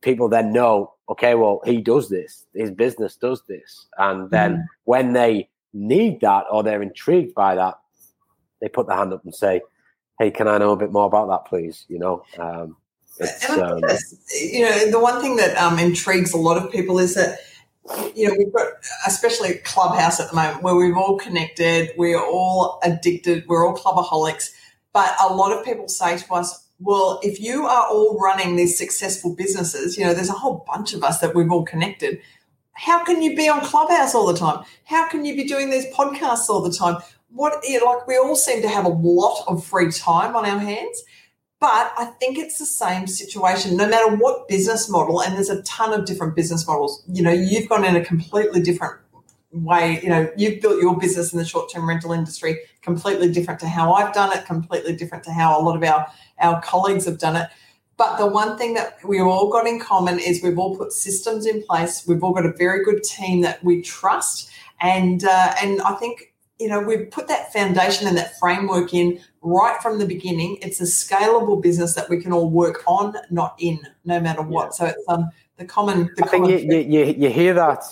[0.00, 3.86] People then know, okay, well, he does this, his business does this.
[3.98, 4.62] And then mm-hmm.
[4.84, 7.78] when they need that or they're intrigued by that,
[8.60, 9.60] they put their hand up and say,
[10.18, 12.24] "Hey, can I know a bit more about that, please?" You know.
[12.38, 12.76] Um,
[13.50, 13.80] um,
[14.40, 17.40] you know, the one thing that um, intrigues a lot of people is that
[18.14, 18.68] you know we've got,
[19.06, 24.50] especially Clubhouse at the moment, where we've all connected, we're all addicted, we're all clubaholics,
[24.92, 28.78] but a lot of people say to us, well, if you are all running these
[28.78, 32.20] successful businesses, you know, there's a whole bunch of us that we've all connected.
[32.74, 34.64] How can you be on Clubhouse all the time?
[34.84, 36.98] How can you be doing these podcasts all the time?
[37.30, 41.02] what like we all seem to have a lot of free time on our hands
[41.62, 45.62] but i think it's the same situation no matter what business model and there's a
[45.62, 47.02] ton of different business models.
[47.06, 48.98] You know you've gone in a completely different
[49.52, 53.68] way you know you've built your business in the short-term rental industry completely different to
[53.68, 56.06] how i've done it completely different to how a lot of our
[56.40, 57.48] our colleagues have done it.
[57.98, 61.46] But the one thing that we've all got in common is we've all put systems
[61.46, 65.80] in place we've all got a very good team that we trust and uh, and
[65.82, 70.06] i think you know, we've put that foundation and that framework in right from the
[70.06, 70.58] beginning.
[70.62, 74.66] It's a scalable business that we can all work on, not in, no matter what.
[74.66, 74.70] Yeah.
[74.70, 76.10] So it's um, the common.
[76.16, 77.84] The I common think you, you, you, hear that.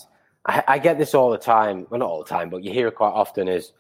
[0.47, 1.87] I, I, get this all the time.
[1.91, 3.49] Well, not all the time, but you hear it quite often.
[3.49, 3.73] Is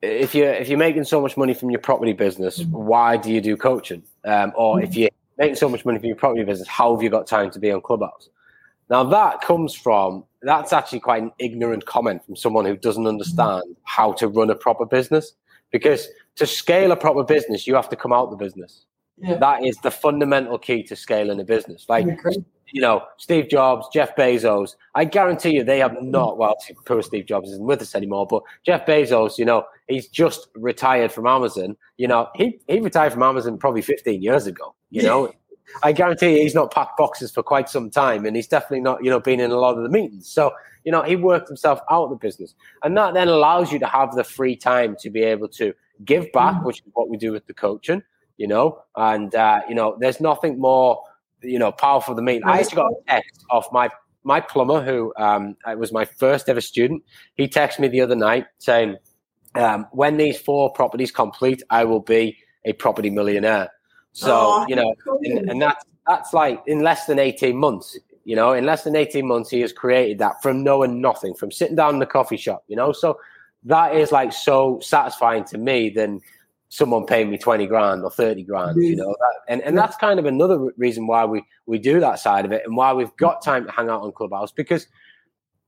[0.00, 2.72] if you're, if you're making so much money from your property business, mm-hmm.
[2.72, 4.02] why do you do coaching?
[4.24, 4.84] Um, or mm-hmm.
[4.84, 7.50] if you're making so much money from your property business, how have you got time
[7.52, 8.28] to be on Clubhouse?
[8.90, 13.76] Now that comes from that's actually quite an ignorant comment from someone who doesn't understand
[13.84, 15.32] how to run a proper business.
[15.70, 18.86] Because to scale a proper business, you have to come out the business.
[19.18, 19.36] Yeah.
[19.36, 21.86] That is the fundamental key to scaling a business.
[21.88, 22.06] Like,
[22.72, 26.04] you know, Steve Jobs, Jeff Bezos, I guarantee you they have mm.
[26.04, 30.08] not, well, poor Steve Jobs isn't with us anymore, but Jeff Bezos, you know, he's
[30.08, 31.76] just retired from Amazon.
[31.98, 35.32] You know, he, he retired from Amazon probably 15 years ago, you know.
[35.82, 39.02] I guarantee you he's not packed boxes for quite some time, and he's definitely not,
[39.02, 40.28] you know, been in a lot of the meetings.
[40.28, 40.52] So,
[40.84, 43.86] you know, he worked himself out of the business, and that then allows you to
[43.86, 45.72] have the free time to be able to
[46.04, 46.66] give back, mm-hmm.
[46.66, 48.02] which is what we do with the coaching,
[48.36, 48.82] you know.
[48.96, 51.02] And uh, you know, there's nothing more,
[51.42, 52.40] you know, powerful than me.
[52.44, 53.90] I actually got a text off my
[54.24, 57.02] my plumber, who um, was my first ever student.
[57.34, 58.96] He texted me the other night saying,
[59.54, 63.70] um, "When these four properties complete, I will be a property millionaire."
[64.12, 67.98] So oh, you know, and, and that's that's like in less than eighteen months.
[68.24, 71.50] You know, in less than eighteen months, he has created that from knowing nothing, from
[71.50, 72.62] sitting down in the coffee shop.
[72.68, 73.18] You know, so
[73.64, 76.20] that is like so satisfying to me than
[76.68, 79.14] someone paying me 20 grand or 30 grand you know
[79.46, 82.62] and, and that's kind of another reason why we we do that side of it
[82.64, 84.86] and why we've got time to hang out on clubhouse because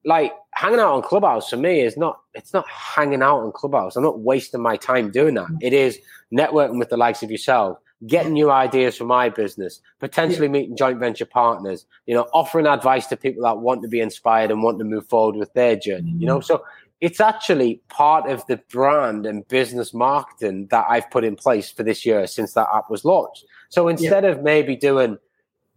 [0.04, 3.96] like hanging out on clubhouse for me is not it's not hanging out on clubhouse.
[3.96, 5.48] I'm not wasting my time doing that.
[5.60, 5.98] It is
[6.32, 10.98] networking with the likes of yourself getting new ideas for my business, potentially meeting joint
[10.98, 14.78] venture partners, you know, offering advice to people that want to be inspired and want
[14.78, 16.40] to move forward with their journey, you know.
[16.40, 16.44] Mm.
[16.44, 16.64] So
[17.04, 21.82] it's actually part of the brand and business marketing that I've put in place for
[21.82, 23.44] this year since that app was launched.
[23.68, 24.30] So instead yeah.
[24.30, 25.18] of maybe doing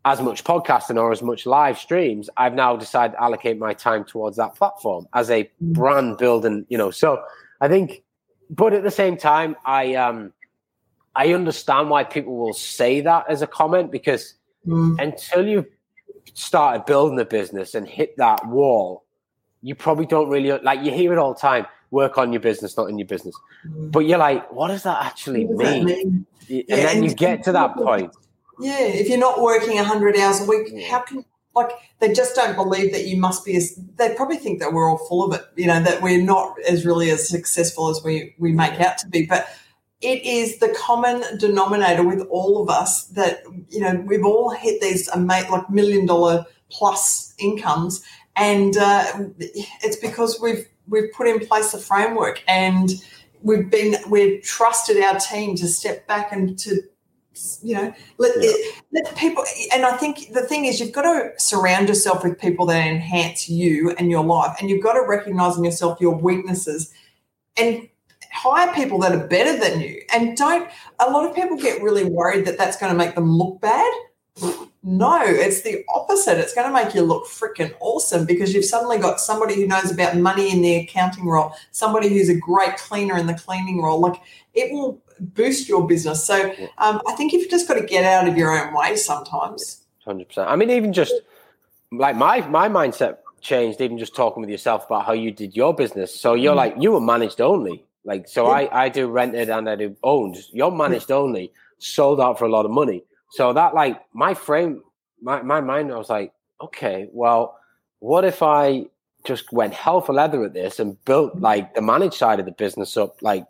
[0.05, 4.05] as much podcasting or as much live streams, I've now decided to allocate my time
[4.05, 5.73] towards that platform as a mm-hmm.
[5.73, 6.91] brand building, you know.
[6.91, 7.21] So
[7.59, 8.03] I think,
[8.49, 10.31] but at the same time, I um
[11.13, 14.35] I understand why people will say that as a comment because
[14.65, 14.97] mm.
[14.97, 15.67] until you've
[16.35, 19.03] started building a business and hit that wall,
[19.61, 22.75] you probably don't really like you hear it all the time work on your business,
[22.75, 23.35] not in your business.
[23.65, 23.91] Mm.
[23.91, 25.85] But you're like, what does that actually does mean?
[25.85, 26.25] That mean?
[26.49, 28.13] And yeah, then you get to that point.
[28.59, 31.23] Yeah, if you're not working 100 hours a week, how can
[31.55, 34.87] like they just don't believe that you must be as they probably think that we're
[34.87, 38.35] all full of it you know that we're not as really as successful as we
[38.37, 39.47] we make out to be but
[40.01, 44.79] it is the common denominator with all of us that you know we've all hit
[44.81, 48.03] these like million dollar plus incomes,
[48.37, 49.05] and uh,
[49.39, 52.91] it's because we've we've put in place a framework and
[53.41, 56.81] we've been we've trusted our team to step back and to
[57.61, 58.49] you know let, yeah.
[58.49, 62.39] it, let people and i think the thing is you've got to surround yourself with
[62.39, 66.15] people that enhance you and your life and you've got to recognize in yourself your
[66.15, 66.91] weaknesses
[67.57, 67.87] and
[68.31, 70.67] hire people that are better than you and don't
[70.99, 73.93] a lot of people get really worried that that's going to make them look bad
[74.83, 76.37] no, it's the opposite.
[76.37, 79.91] It's going to make you look freaking awesome because you've suddenly got somebody who knows
[79.91, 83.99] about money in the accounting role, somebody who's a great cleaner in the cleaning role.
[83.99, 84.21] Like
[84.53, 86.23] it will boost your business.
[86.23, 89.83] So um, I think you've just got to get out of your own way sometimes.
[90.05, 90.49] Hundred percent.
[90.49, 91.13] I mean, even just
[91.91, 93.81] like my my mindset changed.
[93.81, 96.17] Even just talking with yourself about how you did your business.
[96.17, 96.57] So you're mm.
[96.57, 97.83] like you were managed only.
[98.05, 98.69] Like so, yeah.
[98.69, 100.37] I I do rented and I do owned.
[100.53, 101.51] You're managed only.
[101.79, 103.03] Sold out for a lot of money.
[103.31, 104.81] So that like my frame,
[105.21, 107.57] my, my mind, I was like, okay, well,
[107.99, 108.85] what if I
[109.25, 112.51] just went hell for leather at this and built like the managed side of the
[112.51, 113.45] business up, like,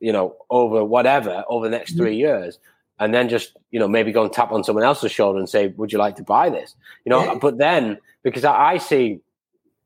[0.00, 2.00] you know, over whatever, over the next mm-hmm.
[2.00, 2.58] three years,
[3.00, 5.68] and then just, you know, maybe go and tap on someone else's shoulder and say,
[5.68, 6.74] would you like to buy this?
[7.04, 9.20] You know, but then because I, I see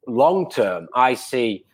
[0.06, 1.64] long term, I see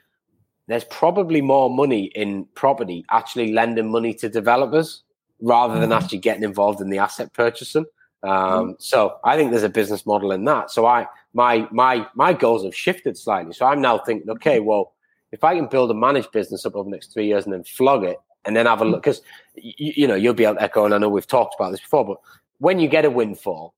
[0.67, 5.04] there's probably more money in property actually lending money to developers
[5.45, 5.97] rather than mm.
[5.97, 7.85] actually getting involved in the asset purchasing.
[8.23, 8.75] Um, mm.
[8.79, 10.71] so I think there's a business model in that.
[10.71, 13.53] So I my my my goals have shifted slightly.
[13.53, 14.95] So I'm now thinking, okay, well,
[15.31, 17.65] if I can build a managed business up over the next three years and then
[17.65, 19.21] flog it and then have a look, because
[19.55, 21.81] you, you know you'll be able to echo, and I know we've talked about this
[21.81, 22.17] before, but
[22.59, 23.75] when you get a windfall,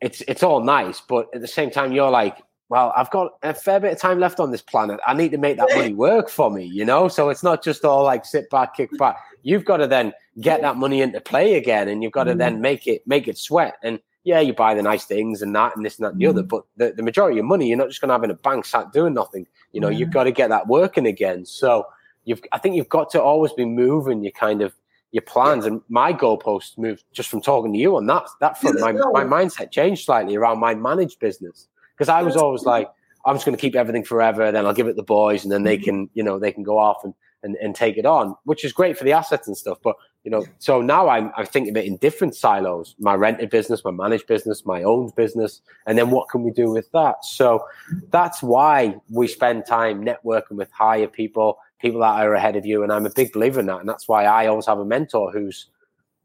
[0.00, 3.54] it's it's all nice, but at the same time you're like, well, I've got a
[3.54, 5.00] fair bit of time left on this planet.
[5.06, 7.08] I need to make that money work for me, you know?
[7.08, 9.16] So it's not just all like sit back, kick back.
[9.42, 12.38] You've got to then get that money into play again and you've got to mm.
[12.38, 13.76] then make it make it sweat.
[13.82, 16.26] And yeah, you buy the nice things and that and this and that and the
[16.26, 16.30] mm.
[16.30, 18.64] other, but the, the majority of money you're not just gonna have in a bank
[18.64, 19.46] sat doing nothing.
[19.72, 21.44] You know, you've got to get that working again.
[21.44, 21.86] So
[22.24, 24.74] you've I think you've got to always be moving your kind of
[25.10, 25.64] your plans.
[25.64, 28.80] And my goalposts moved just from talking to you on that that front.
[28.80, 32.88] My, my mindset changed slightly around my managed business because I was always like,
[33.24, 34.52] I'm just going to keep everything forever.
[34.52, 35.84] Then I'll give it the boys, and then they mm-hmm.
[35.84, 38.72] can, you know, they can go off and, and, and take it on, which is
[38.72, 39.78] great for the assets and stuff.
[39.82, 43.50] But you know, so now I'm I think of it in different silos: my rented
[43.50, 47.24] business, my managed business, my owned business, and then what can we do with that?
[47.24, 47.64] So
[48.10, 52.82] that's why we spend time networking with higher people, people that are ahead of you,
[52.82, 53.80] and I'm a big believer in that.
[53.80, 55.66] And that's why I always have a mentor who's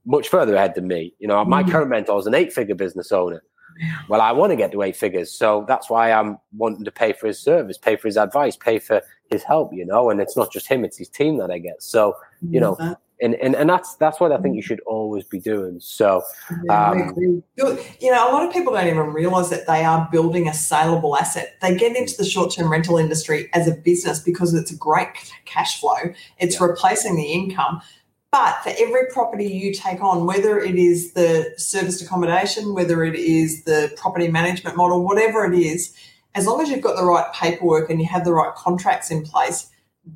[0.05, 1.13] much further ahead than me.
[1.19, 1.71] You know, my mm-hmm.
[1.71, 3.41] current mentor is an eight-figure business owner
[4.07, 5.31] well, I want to get to eight figures.
[5.31, 8.79] So that's why I'm wanting to pay for his service, pay for his advice, pay
[8.79, 11.57] for his help, you know, and it's not just him, it's his team that I
[11.57, 11.81] get.
[11.81, 12.15] So,
[12.49, 12.77] you know,
[13.21, 15.79] and, and, and that's that's what I think you should always be doing.
[15.79, 16.23] So,
[16.69, 20.53] um, you know, a lot of people don't even realize that they are building a
[20.53, 21.55] saleable asset.
[21.61, 25.07] They get into the short term rental industry as a business because it's a great
[25.45, 26.67] cash flow, it's yeah.
[26.67, 27.81] replacing the income.
[28.31, 33.13] But for every property you take on, whether it is the serviced accommodation, whether it
[33.13, 35.95] is the property management model, whatever it is,
[36.35, 39.23] as long as you've got the right paperwork and you have the right contracts in
[39.23, 39.69] place,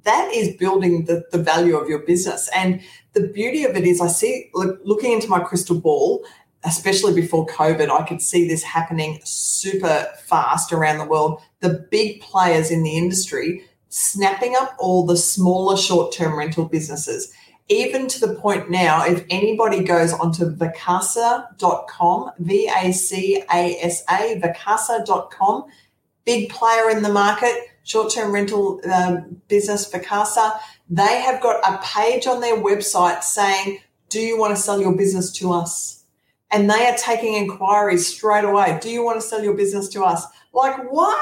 [0.04, 2.50] that is building the, the value of your business.
[2.56, 2.82] And
[3.14, 6.26] the beauty of it is, I see, look, looking into my crystal ball,
[6.64, 11.42] especially before COVID, I could see this happening super fast around the world.
[11.62, 17.34] The big players in the industry snapping up all the smaller short term rental businesses
[17.70, 24.04] even to the point now, if anybody goes onto vacasa.com, V A C A S
[24.10, 25.66] A, vacasa.com,
[26.28, 30.60] big player in the market, short term rental um, business, Vacasa,
[30.90, 34.96] they have got a page on their website saying, Do you want to sell your
[34.96, 36.04] business to us?
[36.52, 38.78] And they are taking inquiries straight away.
[38.82, 40.26] Do you want to sell your business to us?
[40.54, 41.20] Like, what?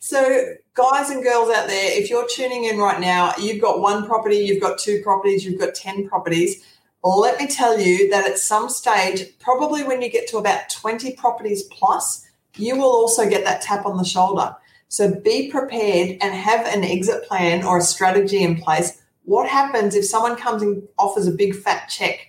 [0.00, 4.06] So, guys and girls out there, if you're tuning in right now, you've got one
[4.06, 6.64] property, you've got two properties, you've got 10 properties.
[7.04, 11.12] Let me tell you that at some stage, probably when you get to about 20
[11.16, 12.21] properties plus,
[12.56, 14.54] you will also get that tap on the shoulder.
[14.88, 19.00] So be prepared and have an exit plan or a strategy in place.
[19.24, 22.28] What happens if someone comes and offers a big fat check?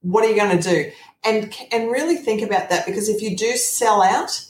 [0.00, 0.90] What are you going to do?
[1.24, 4.44] And and really think about that because if you do sell out,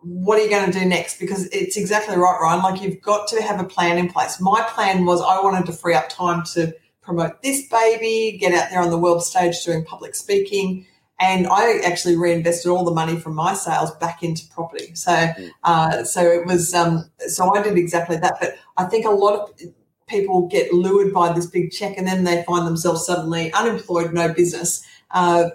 [0.00, 1.20] what are you going to do next?
[1.20, 2.62] Because it's exactly right, Ryan.
[2.62, 4.40] Like you've got to have a plan in place.
[4.40, 8.70] My plan was I wanted to free up time to promote this baby, get out
[8.70, 10.86] there on the world stage doing public speaking.
[11.20, 14.94] And I actually reinvested all the money from my sales back into property.
[14.94, 15.50] So, mm.
[15.64, 18.36] uh, so it was, um, so I did exactly that.
[18.40, 19.60] But I think a lot of
[20.06, 24.32] people get lured by this big check and then they find themselves suddenly unemployed, no
[24.32, 24.86] business.
[25.10, 25.50] Uh,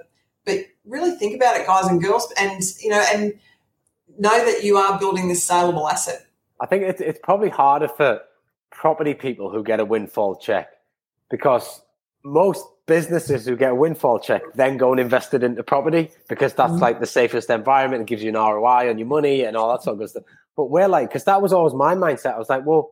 [0.45, 2.31] but really think about it, guys and girls.
[2.37, 3.33] And, you know, and,
[4.17, 6.25] know that you are building this saleable asset.
[6.59, 8.21] I think it's, it's probably harder for
[8.71, 10.69] property people who get a windfall check
[11.29, 11.81] because
[12.23, 16.53] most businesses who get a windfall check then go and invest it into property because
[16.53, 16.81] that's mm-hmm.
[16.81, 18.01] like the safest environment.
[18.01, 20.23] It gives you an ROI on your money and all that sort of stuff.
[20.55, 22.35] But we're like, because that was always my mindset.
[22.35, 22.91] I was like, well,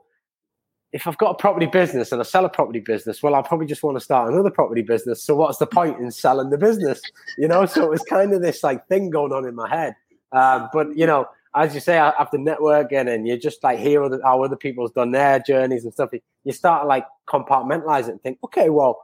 [0.93, 3.67] if I've got a property business and I sell a property business, well, I probably
[3.67, 5.23] just want to start another property business.
[5.23, 7.01] So what's the point in selling the business?
[7.37, 9.95] You know, so it was kind of this like thing going on in my head.
[10.31, 14.19] Um, but you know, as you say, after networking and you just like hear other,
[14.23, 16.11] how other people's done their journeys and stuff,
[16.43, 19.01] you start like compartmentalize it and think, okay, well,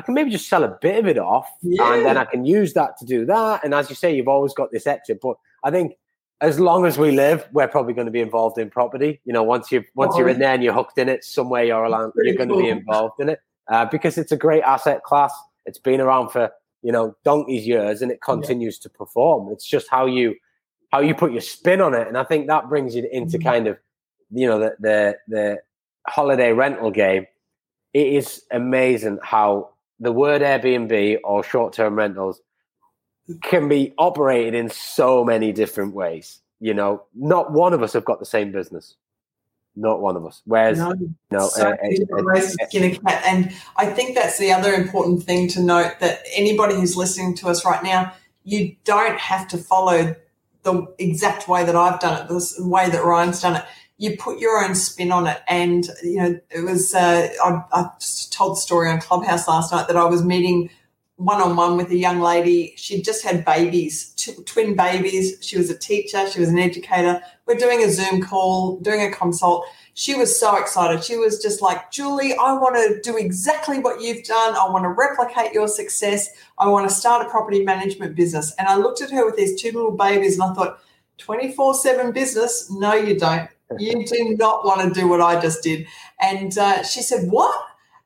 [0.00, 1.92] I can maybe just sell a bit of it off yeah.
[1.92, 3.62] and then I can use that to do that.
[3.62, 5.18] And as you say, you've always got this exit.
[5.20, 5.92] But I think
[6.40, 9.20] as long as we live, we're probably going to be involved in property.
[9.26, 11.64] You know, once you once oh, you're in there and you're hooked in it, somewhere
[11.64, 12.60] you're around, you're going cool.
[12.60, 15.34] to be involved in it uh, because it's a great asset class.
[15.66, 16.50] It's been around for
[16.82, 18.84] you know donkey's years and it continues yeah.
[18.84, 19.52] to perform.
[19.52, 20.34] It's just how you
[20.90, 23.46] how you put your spin on it, and I think that brings you into mm-hmm.
[23.46, 23.76] kind of
[24.30, 25.58] you know the the the
[26.06, 27.26] holiday rental game.
[27.92, 29.69] It is amazing how
[30.00, 32.40] the word Airbnb or short term rentals
[33.42, 36.40] can be operated in so many different ways.
[36.58, 38.96] You know, not one of us have got the same business.
[39.76, 40.42] Not one of us.
[40.46, 40.94] Whereas, no,
[41.30, 43.22] no so uh, skin a cat.
[43.24, 47.48] And I think that's the other important thing to note that anybody who's listening to
[47.48, 50.16] us right now, you don't have to follow
[50.64, 53.64] the exact way that I've done it, the way that Ryan's done it.
[54.00, 55.42] You put your own spin on it.
[55.46, 57.90] And, you know, it was, uh, I, I
[58.30, 60.70] told the story on Clubhouse last night that I was meeting
[61.16, 62.72] one on one with a young lady.
[62.78, 64.14] She'd just had babies,
[64.46, 65.36] twin babies.
[65.42, 67.20] She was a teacher, she was an educator.
[67.46, 69.66] We're doing a Zoom call, doing a consult.
[69.92, 71.04] She was so excited.
[71.04, 74.54] She was just like, Julie, I want to do exactly what you've done.
[74.54, 76.30] I want to replicate your success.
[76.58, 78.54] I want to start a property management business.
[78.58, 80.80] And I looked at her with these two little babies and I thought,
[81.20, 82.70] 24 7 business?
[82.70, 83.48] No, you don't.
[83.78, 85.86] You do not want to do what I just did.
[86.20, 87.54] And uh, she said, What?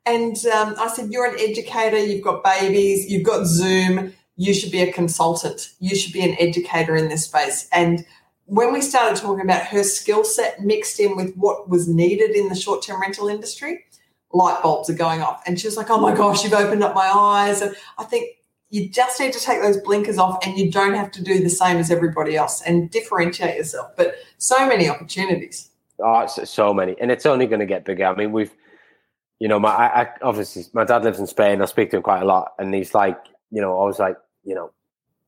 [0.06, 4.72] And um, I said, You're an educator, you've got babies, you've got Zoom, you should
[4.72, 7.68] be a consultant, you should be an educator in this space.
[7.72, 8.04] And
[8.46, 12.50] when we started talking about her skill set mixed in with what was needed in
[12.50, 13.84] the short term rental industry,
[14.34, 15.42] light bulbs are going off.
[15.46, 17.62] And she was like, Oh my gosh, you've opened up my eyes.
[17.62, 18.28] And I think
[18.74, 21.48] you just need to take those blinkers off and you don't have to do the
[21.48, 23.92] same as everybody else and differentiate yourself.
[23.96, 25.70] But so many opportunities.
[26.00, 26.96] Oh, so many.
[27.00, 28.04] And it's only going to get bigger.
[28.04, 28.52] I mean, we've,
[29.38, 31.62] you know, my I, I, obviously my dad lives in Spain.
[31.62, 33.16] I speak to him quite a lot, and he's like,
[33.52, 34.72] you know, I was like, you know,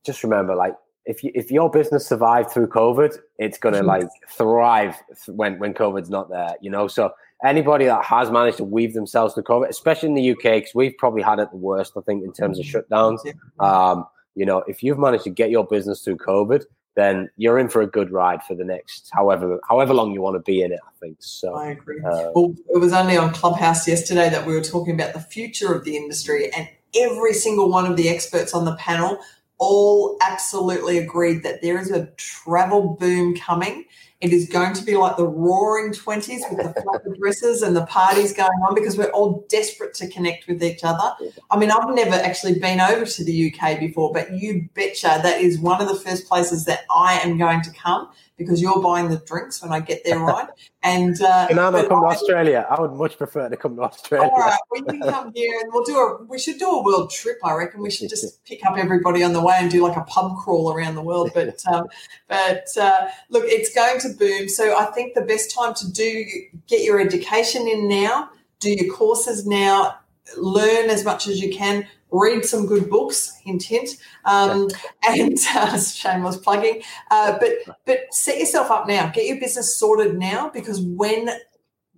[0.04, 0.74] just remember, like,
[1.04, 3.86] if you, if your business survived through COVID, it's gonna mm-hmm.
[3.86, 4.96] like thrive
[5.28, 6.56] when when COVID's not there.
[6.60, 7.12] You know, so
[7.44, 10.96] anybody that has managed to weave themselves through COVID, especially in the UK, because we've
[10.98, 12.94] probably had it the worst, I think, in terms of mm-hmm.
[12.94, 13.18] shutdowns.
[13.60, 16.64] Um, you know, if you've managed to get your business through COVID,
[16.94, 20.34] then you're in for a good ride for the next however however long you want
[20.34, 20.80] to be in it.
[20.84, 21.54] I think so.
[21.54, 22.00] I agree.
[22.00, 25.72] Uh, well, it was only on Clubhouse yesterday that we were talking about the future
[25.74, 26.68] of the industry, and
[26.98, 29.18] every single one of the experts on the panel
[29.58, 33.84] all absolutely agreed that there is a travel boom coming
[34.20, 37.84] it is going to be like the roaring 20s with the flapper dresses and the
[37.86, 41.14] parties going on because we're all desperate to connect with each other.
[41.50, 45.40] I mean, I've never actually been over to the UK before, but you betcha that
[45.40, 49.08] is one of the first places that I am going to come because you're buying
[49.08, 50.48] the drinks when I get there, right?
[50.82, 52.66] And uh, I not come to Australia?
[52.70, 54.30] I would much prefer to come to Australia.
[54.32, 56.22] All right, we can come here and we'll do a.
[56.24, 57.38] We should do a world trip.
[57.42, 60.02] I reckon we should just pick up everybody on the way and do like a
[60.02, 61.32] pub crawl around the world.
[61.34, 61.88] But um,
[62.28, 64.48] but uh, look, it's going to boom.
[64.48, 66.24] So I think the best time to do
[66.66, 68.30] get your education in now,
[68.60, 69.98] do your courses now,
[70.36, 73.90] learn as much as you can read some good books, hint, hint,
[74.24, 74.68] um,
[75.06, 76.82] and uh, shameless plugging.
[77.10, 79.08] Uh, but but set yourself up now.
[79.08, 81.30] Get your business sorted now because when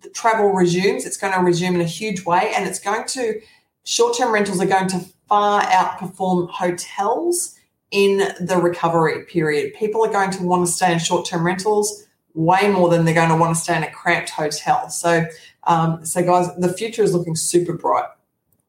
[0.00, 3.40] the travel resumes, it's going to resume in a huge way, and it's going to
[3.84, 7.57] short-term rentals are going to far outperform hotels
[7.90, 9.74] in the recovery period.
[9.74, 13.30] People are going to want to stay in short-term rentals way more than they're going
[13.30, 14.88] to want to stay in a cramped hotel.
[14.90, 15.26] So,
[15.64, 18.06] um, so guys, the future is looking super bright.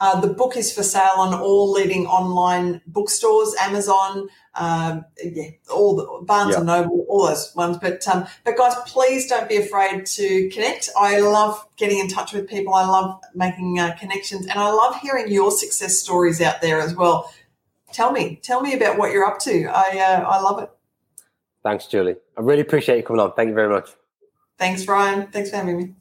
[0.00, 5.94] Uh, the book is for sale on all leading online bookstores, Amazon, um, yeah, all
[5.94, 6.58] the Barnes yeah.
[6.58, 7.76] and Noble, all those ones.
[7.76, 10.88] But um, but guys, please don't be afraid to connect.
[10.98, 12.72] I love getting in touch with people.
[12.72, 16.94] I love making uh, connections, and I love hearing your success stories out there as
[16.94, 17.30] well.
[17.92, 19.66] Tell me, tell me about what you're up to.
[19.66, 20.70] I uh, I love it.
[21.62, 22.16] Thanks, Julie.
[22.38, 23.34] I really appreciate you coming on.
[23.34, 23.90] Thank you very much.
[24.58, 25.26] Thanks, Ryan.
[25.26, 25.94] Thanks for having me.